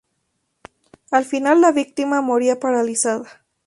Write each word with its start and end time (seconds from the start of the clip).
Al 1.11 1.25
final 1.25 1.61
la 1.61 1.71
víctima 1.71 2.21
moría 2.21 2.59
paralizada. 2.59 3.45